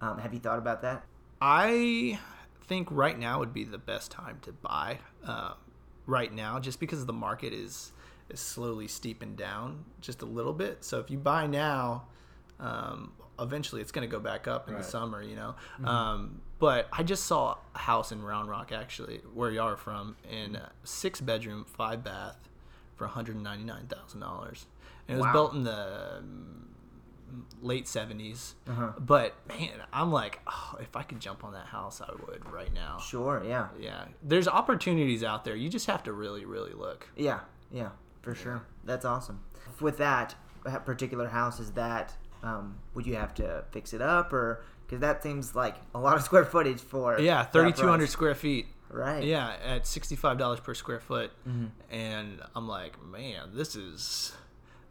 [0.01, 1.05] Um, have you thought about that?
[1.41, 2.19] I
[2.67, 4.99] think right now would be the best time to buy.
[5.25, 5.55] Uh,
[6.07, 7.93] right now, just because the market is
[8.29, 10.83] is slowly steeping down just a little bit.
[10.85, 12.07] So if you buy now,
[12.59, 15.23] um, eventually it's going to go back up in the summer.
[15.23, 15.55] You know.
[15.85, 20.17] Um, but I just saw a house in Round Rock, actually, where y'all are from,
[20.31, 22.49] in a six bedroom, five bath,
[22.97, 24.67] for one hundred ninety nine thousand dollars.
[25.09, 25.33] And it was Wow.
[25.33, 26.69] built in the um,
[27.61, 28.93] late 70s Uh-huh.
[28.99, 32.73] but man i'm like oh, if i could jump on that house i would right
[32.73, 33.43] now Sure.
[33.45, 33.69] Yeah.
[33.79, 37.41] yeah there's opportunities out there you just have to really really look Yeah.
[37.73, 37.89] Yeah.
[38.23, 38.63] For sure.
[38.85, 39.41] That's awesome.
[39.81, 44.33] With that that particular house, is that um, would you have to fix it up
[44.33, 48.67] or because that seems like a lot of square footage for yeah 3200 square feet
[48.91, 49.25] Right.
[49.25, 51.67] yeah at $65 per square foot Mm-hmm.
[51.91, 54.33] and i'm like man this is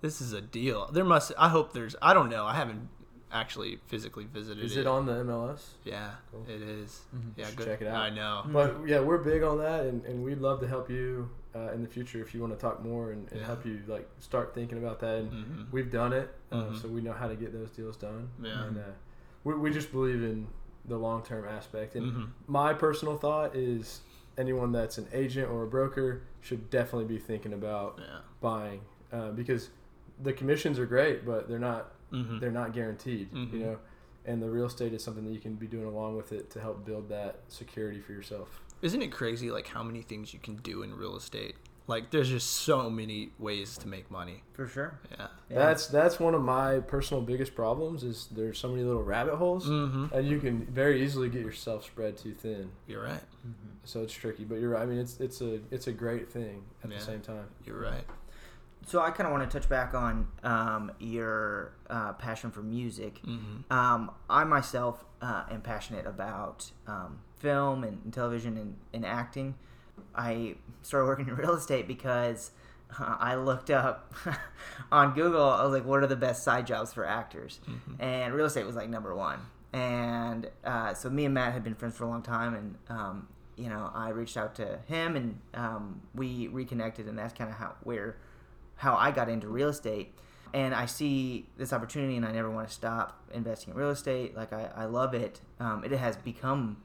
[0.02, 2.90] this is a deal there must i hope there's i don't know i haven't
[3.32, 5.62] actually physically visited Is it on the MLS?
[5.86, 6.12] yeah
[6.50, 7.02] it is.
[7.38, 7.96] yeah Should good check it out.
[7.96, 11.30] i know But yeah, we're big on that, and, and we'd love to help you
[11.56, 13.46] uh, in the future if you want to talk more and, and Yeah.
[13.48, 15.20] help you like start thinking about that.
[15.20, 15.72] And Mhm.
[15.72, 16.82] we've done it, uh, Mhm.
[16.82, 18.30] so we know how to get those deals done.
[18.42, 18.64] Yeah.
[18.64, 18.82] And uh,
[19.44, 20.48] we, we just believe in
[20.86, 21.96] the long term aspect.
[21.96, 22.28] And Mhm.
[22.48, 24.02] my personal thought is
[24.38, 29.30] anyone that's an agent or a broker should definitely be thinking about yeah buying uh,
[29.32, 29.70] because
[30.22, 32.40] the commissions are great, but they're not Mhm.
[32.40, 33.30] they're not guaranteed.
[33.34, 33.80] You know.
[34.26, 36.62] And the real estate is something that you can be doing along with it to
[36.62, 38.62] help build that security for yourself.
[38.84, 41.56] Isn't it crazy like how many things you can do in real estate?
[41.88, 44.44] Like there's just so many ways to make money.
[44.54, 45.00] For sure.
[45.12, 45.28] Yeah.
[45.50, 45.60] Yeah.
[45.60, 49.68] That's that's one of my personal biggest problems is there's so many little rabbit holes
[49.68, 50.14] Mm-hmm.
[50.16, 52.72] and you can very easily get yourself spread too thin.
[52.88, 53.24] You're right.
[53.86, 54.84] So it's tricky, but you're right.
[54.84, 57.00] I mean, it's it's a it's a great thing at Yeah.
[57.00, 57.48] the same time.
[57.66, 58.06] You're right.
[58.86, 63.22] So I kind of want to touch back on um, your uh, passion for music.
[63.26, 63.72] Mm-hmm.
[63.74, 69.54] Um, I myself uh, am passionate about um, film and, and television and, and acting.
[70.16, 72.52] I started working in real estate because
[72.98, 74.16] uh, I looked up
[74.92, 75.44] on Google.
[75.44, 77.60] I was like, "What are the best side jobs for actors?"
[78.00, 79.40] And real estate was like number one.
[79.74, 83.28] And uh, so me and Matt had been friends for a long time, and um,
[83.58, 87.58] you know, I reached out to him, and um, we reconnected, and that's kind of
[87.58, 88.18] how where
[88.76, 90.16] how I got into real estate.
[90.54, 94.38] And I see this opportunity, and I never want to stop investing in real estate.
[94.38, 95.42] Like I, I love it.
[95.60, 96.78] Um, it has become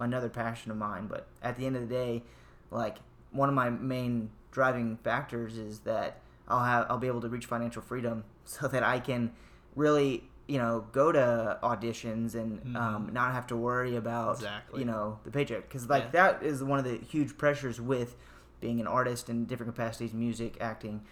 [0.00, 1.06] another passion of mine.
[1.06, 2.22] But at the end of the day,
[2.70, 2.98] like
[3.32, 7.46] one of my main driving factors is that I'll have I'll be able to reach
[7.46, 9.32] financial freedom so that I can
[9.74, 14.78] really you know go to auditions and um, not have to worry about Exactly.
[14.80, 16.10] you know the paycheck because like Yeah.
[16.38, 18.16] that is one of the huge pressures with
[18.60, 21.02] being an artist in different capacities, music, acting,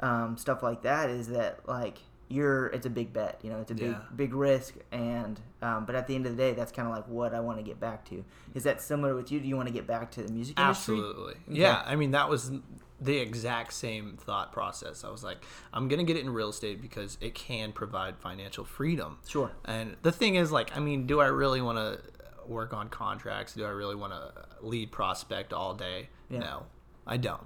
[0.00, 1.98] um, stuff like that, is that like
[2.30, 3.40] you're it's a big bet.
[3.42, 4.00] You know, it's a big Yeah.
[4.14, 7.06] big risk, and um, but at the end of the day, that's kind of like
[7.08, 8.24] what I want to get back to.
[8.54, 9.40] Is that similar with you?
[9.40, 10.94] Do you want to get back to the music industry?
[10.94, 11.34] Absolutely.
[11.48, 11.82] Yeah.
[11.84, 12.52] I mean, that was
[13.00, 15.04] the exact same thought process.
[15.04, 15.38] I was like,
[15.72, 19.18] I'm going to get it in real estate because it can provide financial freedom.
[19.26, 19.50] Sure.
[19.64, 22.00] And the thing is, like, I mean, do I really want to
[22.46, 23.54] work on contracts?
[23.54, 26.08] Do I really want to lead prospect all day?
[26.28, 26.40] Yeah.
[26.40, 26.66] No.
[27.10, 27.44] I don't.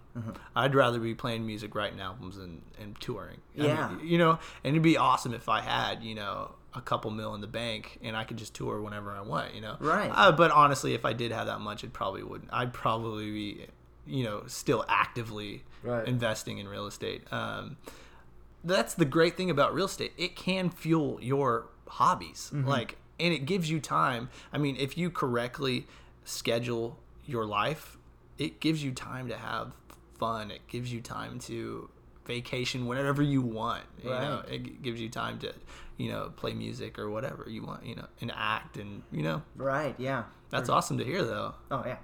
[0.54, 3.38] I'd rather be playing music, writing albums, and, and touring.
[3.56, 3.98] I mean, Yeah.
[4.02, 7.40] you know, and it'd be awesome if I had, you know, a couple mil in
[7.40, 9.76] the bank and I could just tour whenever I want, you know?
[9.80, 10.10] Right.
[10.14, 12.50] Uh, but honestly, if I did have that much, it probably wouldn't.
[12.52, 13.66] I'd probably be,
[14.06, 16.06] you know, still actively Right.
[16.06, 17.22] investing in real estate.
[17.32, 17.76] Um,
[18.64, 20.12] that's the great thing about real estate.
[20.18, 22.50] It can fuel your hobbies.
[22.52, 24.28] Like, and it gives you time.
[24.52, 25.86] I mean, if you correctly
[26.24, 27.96] schedule your life,
[28.38, 29.72] it gives you time to have
[30.18, 30.50] fun.
[30.50, 31.88] It gives you time to
[32.26, 33.84] vacation whenever you want.
[34.02, 34.54] You know, Right.
[34.54, 35.52] it gives you time to,
[35.96, 37.84] you know, play music or whatever you want.
[37.84, 39.94] You know, and act and you know, Right.
[39.98, 40.24] Yeah.
[40.50, 41.54] that's awesome to hear though.
[41.70, 41.96] Oh yeah.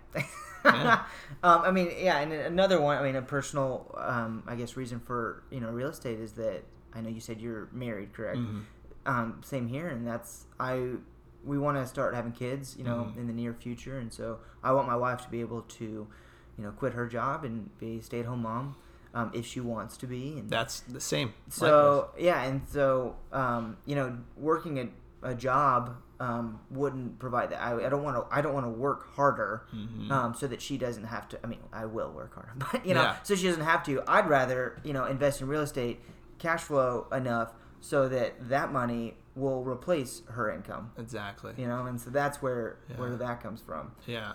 [0.65, 1.05] Yeah.
[1.43, 2.99] um, I mean, yeah, and another one.
[2.99, 6.65] I mean, a personal, um, I guess, reason for you know real estate is that
[6.95, 8.39] I know you said you're married, correct?
[8.39, 8.61] Mm-hmm.
[9.07, 10.97] Um, same here, and that's I.
[11.45, 13.21] We want to start having kids, you know, Mm-hmm.
[13.21, 16.65] in the near future, and so I want my wife to be able to, you
[16.65, 18.77] know, quit her job and be a stay-at-home mom,
[19.15, 21.33] um, if she wants to be, and That's the same.
[21.49, 27.63] so yeah, and so um, you know, working a, a job um, wouldn't provide that.
[27.63, 28.35] I, I don't want to.
[28.37, 29.65] I don't want to work harder,
[30.11, 31.39] um, so that she doesn't have to.
[31.43, 33.17] I mean, I will work harder, but you know, Yeah.
[33.23, 34.03] so she doesn't have to.
[34.07, 36.01] I'd rather you know invest in real estate,
[36.39, 40.93] cash flow enough so that that money will replace her income.
[40.99, 41.53] exactly.
[41.57, 43.93] You know, and so that's where where that comes from.
[44.07, 44.33] Yeah.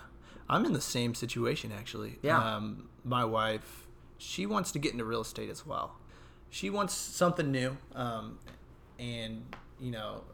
[0.48, 2.18] I'm in the same situation actually.
[2.22, 2.38] Yeah.
[2.38, 3.86] Um, my wife,
[4.18, 5.96] she wants to get into real estate as well.
[6.50, 7.76] She wants something new.
[7.94, 8.38] Um,
[8.98, 9.44] and
[9.80, 10.24] you know,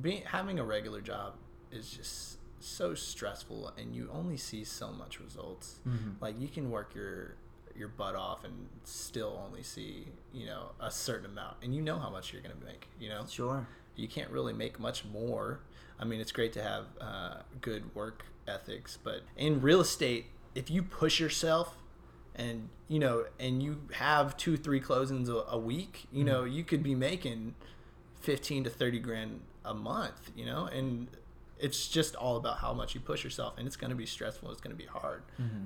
[0.00, 1.34] being having a regular job
[1.70, 5.80] is just so stressful and you only see so much results.
[6.20, 7.36] Like you can work your
[7.76, 11.98] your butt off and still only see, you know, a certain amount and you know
[11.98, 13.24] how much you're going to make, you know?
[13.28, 13.66] Sure.
[13.96, 15.60] You can't really make much more.
[15.98, 20.70] I mean, it's great to have uh, good work ethics, but in real estate, if
[20.70, 21.76] you push yourself
[22.34, 26.64] and you know, and you have two, three closings a, a week, you know, you
[26.64, 27.54] could be making
[28.20, 31.08] fifteen to thirty grand a month, you know, and
[31.58, 34.50] it's just all about how much you push yourself, and it's going to be stressful.
[34.50, 35.22] It's going to be hard,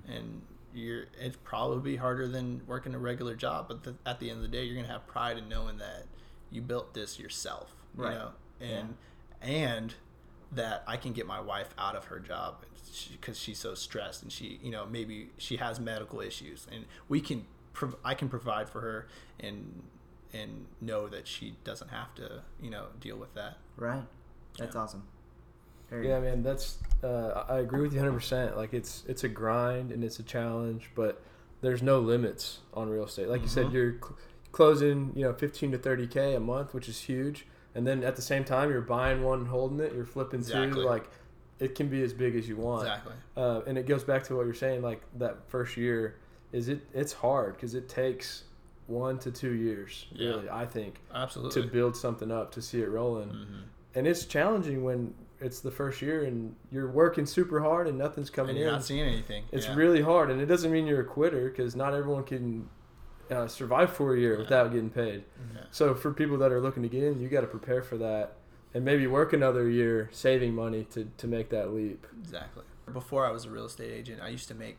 [0.06, 0.42] and
[0.74, 3.66] you're it's probably harder than working a regular job.
[3.68, 5.78] But the, at the end of the day, you're going to have pride in knowing
[5.78, 6.04] that
[6.50, 8.14] you built this yourself, you Right.
[8.14, 8.96] know, and
[9.40, 9.94] and
[10.52, 12.64] that I can get my wife out of her job
[13.12, 17.20] because she's so stressed and she, you know, maybe she has medical issues, and we
[17.20, 19.82] can, prov- I can provide for her and
[20.32, 23.56] and know that she doesn't have to, you know, deal with that.
[23.76, 24.02] Right.
[24.58, 25.04] That's awesome.
[25.90, 28.12] Very Yeah, man, that's uh, I agree with you 100.
[28.14, 31.22] percent Like it's it's a grind and it's a challenge, but
[31.60, 33.28] there's no limits on real estate.
[33.28, 34.16] Like you said, you're cl-
[34.52, 37.46] closing you know 15 to 30 k a month, which is huge,
[37.78, 39.94] and then at the same time you're buying one and holding it.
[39.94, 40.82] You're flipping Exactly.
[40.82, 40.88] two.
[40.88, 41.08] Like
[41.60, 42.82] it can be as big as you want.
[42.82, 43.12] Exactly.
[43.36, 44.82] Uh, and it goes back to what you're saying.
[44.82, 46.16] Like that first year
[46.52, 48.42] is it it's hard because it takes
[48.88, 50.06] one to two years.
[50.10, 50.30] Yeah.
[50.30, 51.62] Really, I think Absolutely.
[51.62, 53.60] to build something up to see it rolling Mm-hmm.
[53.94, 58.28] and it's challenging when it's the first year and you're working super hard and nothing's
[58.28, 59.44] coming and you're in not seeing anything.
[59.52, 59.76] it's Yeah.
[59.76, 62.68] really hard and it doesn't mean you're a quitter because not everyone can
[63.30, 65.62] uh, survive for a year without getting paid Yeah.
[65.70, 68.34] so for people that are looking to get in you got to prepare for that
[68.74, 72.64] and maybe work another year saving money to, to make that leap Exactly.
[72.92, 74.78] Before I was a real estate agent, I used to make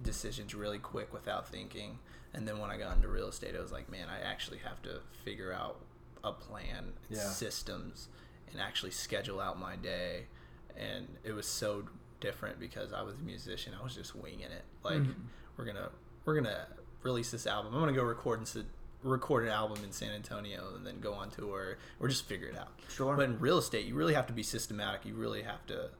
[0.00, 1.98] decisions really quick without thinking.
[2.32, 4.80] And then when I got into real estate, I was like, man, I actually have
[4.82, 5.80] to figure out
[6.22, 7.18] a plan, Yeah.
[7.18, 8.08] systems,
[8.52, 10.26] and actually schedule out my day.
[10.76, 11.84] And it was so
[12.20, 13.72] different because I was a musician.
[13.78, 14.64] I was just winging it.
[14.84, 15.02] Like,
[15.56, 15.88] we're gonna
[16.24, 16.66] we're gonna
[17.02, 17.74] release this album.
[17.74, 18.66] I'm gonna go record and
[19.02, 22.58] record an album in San Antonio and then go on tour or just figure it
[22.58, 22.72] out.
[22.88, 23.16] Sure.
[23.16, 25.04] But in real estate, you really have to be systematic.
[25.04, 25.90] You really have to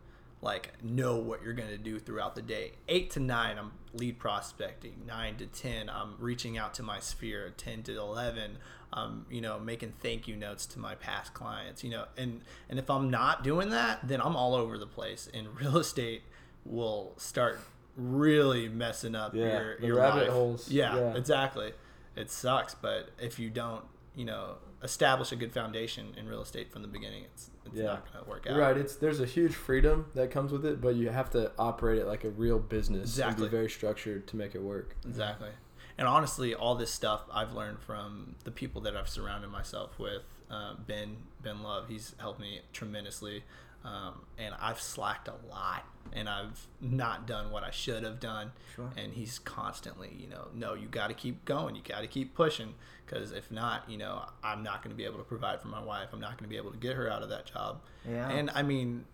[0.41, 2.73] like know what you're going to do throughout the day.
[2.89, 5.03] 8 to 9 I'm lead prospecting.
[5.07, 7.53] 9 to 10 I'm reaching out to my sphere.
[7.57, 8.59] 10 to 11
[8.93, 12.07] I'm, you know, making thank you notes to my past clients, you know.
[12.17, 15.77] And and if I'm not doing that, then I'm all over the place and real
[15.79, 16.23] estate
[16.65, 17.61] will start
[17.99, 20.31] really messing up Yeah, your the your rabbit life.
[20.33, 20.71] holes.
[20.71, 21.15] Yeah, Yeah.
[21.15, 21.73] exactly.
[22.17, 23.85] It sucks, but if you don't,
[24.15, 27.87] you know establish a good foundation in real estate from the beginning, it's it's Yeah.
[27.87, 28.57] not going to work out.
[28.57, 28.77] Right.
[28.79, 32.07] It's there's a huge freedom that comes with it, but you have to operate it
[32.07, 33.45] like a real business Exactly.
[33.45, 34.95] and be very structured to make it work.
[35.05, 35.51] Exactly.
[35.99, 40.23] And honestly, all this stuff I've learned from the people that I've surrounded myself with.
[40.49, 43.43] Uh, ben Ben Love, he's helped me tremendously,
[43.89, 48.53] um, and I've slacked a lot, and I've not done what I should have done.
[48.75, 48.91] Sure.
[48.97, 52.35] And he's constantly, you know, no, you got to keep going, you got to keep
[52.35, 52.75] pushing,
[53.05, 55.83] because if not, you know, I'm not going to be able to provide for my
[55.83, 56.09] wife.
[56.13, 57.81] I'm not going to be able to get her out of that job.
[58.09, 58.29] Yeah.
[58.29, 59.05] And I mean,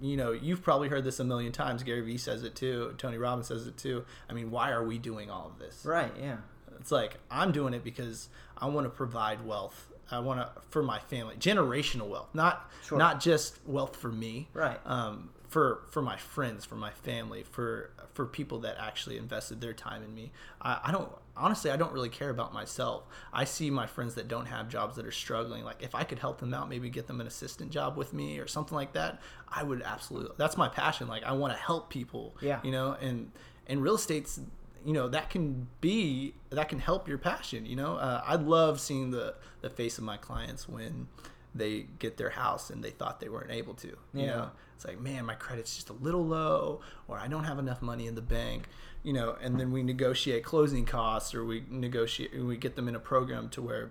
[0.00, 1.82] you know, you've probably heard this a million times.
[1.82, 2.94] Gary Vee says it too.
[2.98, 4.04] Tony Robbins says it too.
[4.28, 5.84] I mean, why are we doing all of this?
[5.84, 6.12] Right.
[6.20, 6.38] Yeah.
[6.78, 9.88] It's like I'm doing it because I want to provide wealth.
[10.10, 12.98] I want to for my family, generational wealth, not Sure.
[12.98, 14.48] not just wealth for me.
[14.54, 14.78] Right.
[14.84, 19.72] Um, for for my friends, for my family, for for people that actually invested their
[19.72, 20.32] time in me.
[20.60, 23.04] I, I don't honestly, I don't really care about myself.
[23.32, 25.64] I see my friends that don't have jobs that are struggling.
[25.64, 28.38] Like if I could help them out, maybe get them an assistant job with me
[28.38, 30.34] or something like that, I would absolutely.
[30.38, 31.08] That's my passion.
[31.08, 32.36] Like I want to help people.
[32.40, 32.60] Yeah.
[32.62, 33.30] You know, and
[33.66, 34.40] and real estate's
[34.86, 38.80] you know that can be that can help your passion you know uh, i love
[38.80, 41.08] seeing the the face of my clients when
[41.54, 44.26] they get their house and they thought they weren't able to you Yeah.
[44.36, 47.82] know it's like man my credit's just a little low or i don't have enough
[47.82, 48.68] money in the bank
[49.02, 52.94] you know and then we negotiate closing costs or we negotiate we get them in
[52.94, 53.90] a program to where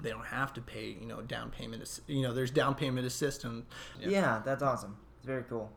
[0.00, 3.64] they don't have to pay you know down payment you know there's down payment assistance
[4.00, 4.96] Yeah, that's awesome.
[5.18, 5.70] It's very cool.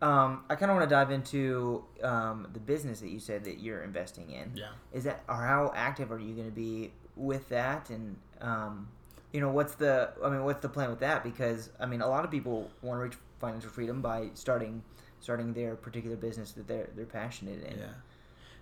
[0.00, 3.58] Um, I kind of want to dive into um, the business that you said that
[3.58, 4.52] you're investing in.
[4.54, 4.68] Yeah.
[4.92, 7.90] Is that or how active are you going to be with that?
[7.90, 8.88] And um,
[9.32, 11.24] you know, what's the I mean, what's the plan with that?
[11.24, 14.82] Because I mean, a lot of people want to reach financial freedom by starting
[15.20, 17.78] starting their particular business that they're they're passionate in.
[17.78, 17.86] Yeah.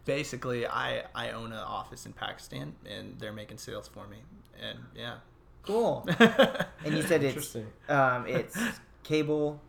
[0.04, 4.18] Basically, I I own an office in Pakistan, and they're making sales for me,
[4.62, 5.16] and yeah.
[5.62, 6.08] Cool.
[6.20, 7.56] and you said it's
[7.88, 8.56] um, it's
[9.02, 9.60] cable.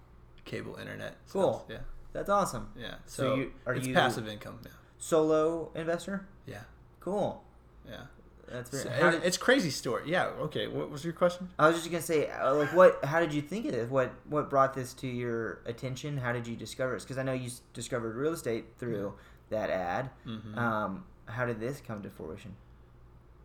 [0.48, 1.16] Cable internet.
[1.32, 1.66] Cool.
[1.70, 1.78] Yeah.
[2.14, 2.70] That's awesome.
[2.76, 2.96] Yeah.
[3.06, 4.58] So So, you- are it's you- passive income.
[4.64, 4.72] Yeah.
[4.98, 6.26] Solo investor.
[6.48, 6.62] Yeah.
[7.00, 7.44] Cool.
[7.88, 8.06] Yeah.
[8.48, 8.84] That's very.
[8.84, 10.04] So, how did- it's crazy story.
[10.10, 10.28] Yeah.
[10.48, 10.68] Okay.
[10.68, 11.50] What was your question?
[11.60, 13.04] I was just gonna say, uh, like, what?
[13.06, 13.90] How did you think of this?
[13.90, 16.18] What What brought this to your attention?
[16.18, 17.04] How did you discover this?
[17.04, 19.14] Because I know you s- discovered real estate through
[19.50, 20.10] that ad.
[20.26, 20.58] Mm-hmm.
[20.58, 22.56] Um, how did this come to fruition?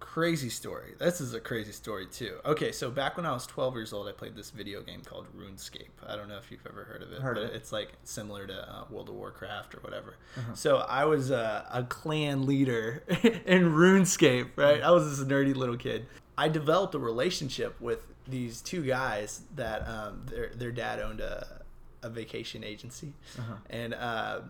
[0.02, 0.94] Crazy story.
[0.98, 2.36] This is a crazy story too.
[2.44, 5.26] Okay, so back when I was 12 years old, I played this video game called
[5.36, 5.88] RuneScape.
[6.06, 7.56] I don't know if you've ever heard of it, Heard but of it.
[7.56, 10.16] it's like similar to uh, World of Warcraft or whatever.
[10.36, 10.54] Uh-huh.
[10.54, 13.04] So I was a, a clan leader
[13.46, 14.82] in RuneScape, right?
[14.82, 16.06] I was this nerdy little kid.
[16.36, 21.62] I developed a relationship with these two guys that um, their their dad owned a
[22.02, 23.54] a vacation agency, Uh-huh.
[23.70, 23.94] and.
[23.94, 24.40] Uh,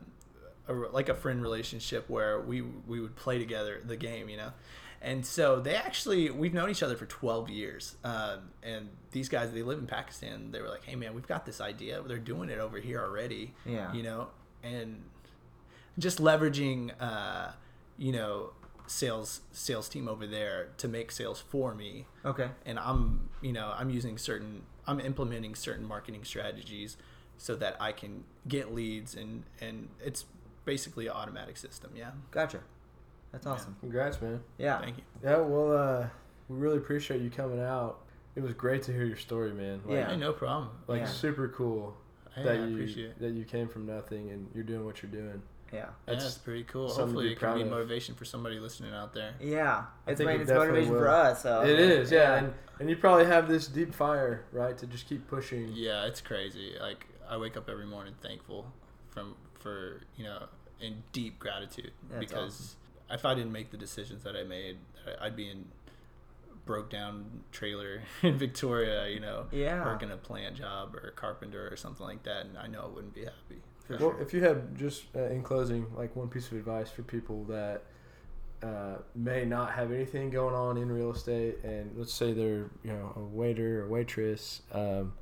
[0.68, 4.52] a, like a friend relationship where we we would play together the game, you know.
[5.04, 7.96] And so they actually we've known each other for 12 years.
[8.04, 10.52] Um, and these guys they live in Pakistan.
[10.52, 12.00] They were like, "Hey man, we've got this idea.
[12.06, 13.92] They're doing it over here already." Yeah.
[13.92, 14.28] You know,
[14.62, 15.02] and
[15.98, 17.50] just leveraging uh,
[17.98, 18.50] you know,
[18.86, 22.48] sales sales team over there to make sales for me Okay.
[22.66, 26.96] and I'm you know I'm using certain I'm implementing certain marketing strategies
[27.38, 30.24] so that I can get leads and and it's
[30.64, 31.90] basically an automatic system.
[31.96, 32.10] Yeah.
[32.30, 32.60] Gotcha.
[33.32, 33.76] That's awesome.
[33.80, 34.40] Congrats, man.
[34.58, 34.78] Yeah.
[34.80, 35.04] Thank you.
[35.24, 36.06] Yeah, well, uh,
[36.48, 38.00] we really appreciate you coming out.
[38.36, 39.80] It was great to hear your story, man.
[39.84, 40.10] Like, Yeah.
[40.10, 40.70] Hey, no problem.
[40.86, 41.06] Like Yeah.
[41.06, 41.96] super cool
[42.34, 45.10] Hey, that I you appreciate that you came from nothing and you're doing what you're
[45.12, 45.42] doing.
[45.72, 45.78] Yeah.
[45.78, 46.92] Yeah, That's that's pretty cool.
[46.92, 47.68] Hopefully, it can be of.
[47.68, 49.32] motivation for somebody listening out there.
[49.40, 49.84] Yeah.
[50.06, 51.42] It's think made it it's definitely motivation for us.
[51.42, 55.08] So it is, yeah, and and you probably have this deep fire, right, to just
[55.08, 55.72] keep pushing.
[55.72, 56.74] Yeah, it's crazy.
[56.78, 58.70] Like I wake up every morning thankful
[59.08, 60.46] from for you know
[60.80, 62.76] in deep gratitude That's because
[63.12, 65.66] if I didn't make the decisions that I made, I- I'd be in
[66.64, 69.84] broke down trailer in Victoria, you know, Yeah.
[69.84, 72.86] working a plant job or a carpenter or something like that, and I know I
[72.86, 73.60] wouldn't be happy.
[73.86, 74.20] For Well, sure.
[74.20, 77.82] if you had just uh, in closing, like one piece of advice for people that
[78.62, 82.92] uh, may not have anything going on in real estate, and let's say they're you
[82.92, 85.14] know a waiter or waitress, um,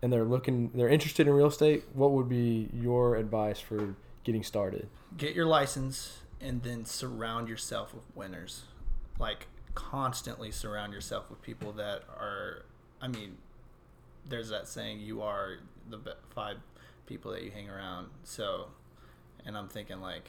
[0.00, 1.84] and they're looking, they're interested in real estate.
[1.92, 4.88] What would be your advice for getting started?
[5.18, 8.62] Get your license and then surround yourself with winners.
[9.18, 12.64] Like constantly surround yourself with people that are.
[13.00, 13.36] I mean,
[14.28, 16.56] there's that saying, "You are the five
[17.06, 18.68] people that you hang around." So,
[19.44, 20.28] and I'm thinking like,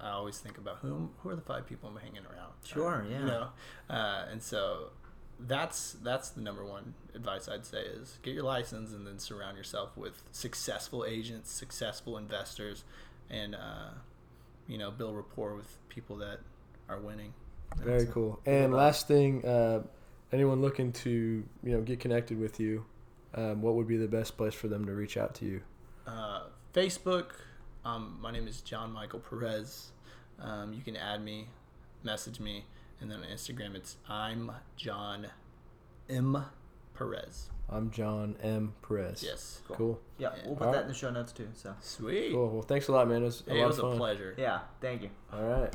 [0.00, 2.52] I always think about who who are the five people I'm hanging around.
[2.64, 3.18] Sure, yeah.
[3.20, 3.48] You know,
[3.90, 4.90] uh, and so
[5.38, 9.56] that's that's the number one advice I'd say is get your license and then surround
[9.56, 12.84] yourself with successful agents, successful investors,
[13.30, 13.90] and uh,
[14.68, 16.38] you know build rapport with people that
[16.88, 17.32] are winning.
[17.76, 18.40] Very cool.
[18.44, 19.82] And last thing, uh,
[20.32, 22.84] anyone looking to you know get connected with you,
[23.34, 25.62] um, what would be the best place for them to reach out to you?
[26.06, 26.44] Uh,
[26.74, 27.30] Facebook.
[27.84, 29.90] Um, my name is John Michael Perez.
[30.40, 31.48] Um, you can add me,
[32.02, 32.64] message me,
[33.00, 35.28] and then on Instagram it's I'm John
[36.08, 36.44] M
[36.94, 37.48] Perez.
[37.68, 38.74] I'm John M.
[38.86, 39.22] Perez.
[39.22, 39.60] Yes.
[39.68, 39.98] Cool.
[40.18, 40.82] Yeah, we'll put All that right.
[40.84, 41.48] in the show notes too.
[41.54, 42.32] So Sweet.
[42.32, 42.50] Cool.
[42.50, 43.22] Well, thanks a lot, man.
[43.22, 44.34] It was a Hey, lot it was of a pleasure.
[44.36, 45.10] yeah, thank you.
[45.32, 45.74] All right.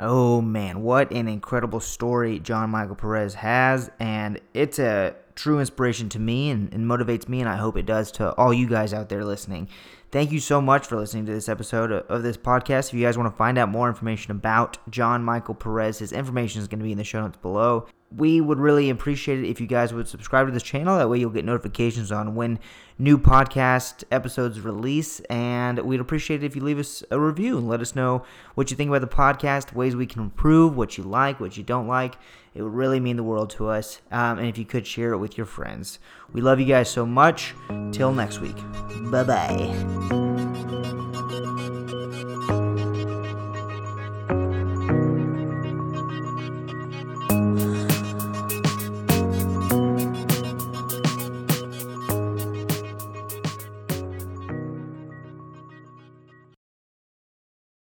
[0.00, 6.08] Oh man, what an incredible story John Michael Perez has, and it's a true inspiration
[6.10, 8.92] to me and, and motivates me, and I hope it does to all you guys
[8.92, 9.68] out there listening.
[10.12, 12.88] Thank you so much for listening to this episode of, this podcast.
[12.88, 16.60] If you guys want to find out more information about John Michael Perez, his information
[16.60, 17.86] is going to be in the show notes below.
[18.14, 20.98] We would really appreciate it if you guys would subscribe to this channel.
[20.98, 22.58] That way, you'll get notifications on when
[22.98, 25.20] new podcast episodes release.
[25.30, 28.22] And we'd appreciate it if you leave us a review and let us know
[28.54, 31.62] what you think about the podcast, ways we can improve, what you like, what you
[31.62, 32.18] don't like.
[32.54, 34.02] It would really mean the world to us.
[34.10, 35.98] Um, and if you could share it with your friends.
[36.34, 37.54] We love you guys so much.
[37.92, 38.56] Till next week.
[39.10, 40.01] Bye bye.
[40.08, 40.42] Thank
[42.50, 42.61] you.